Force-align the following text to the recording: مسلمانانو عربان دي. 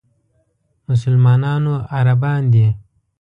مسلمانانو 0.87 1.73
عربان 1.95 2.41
دي. 2.53 2.67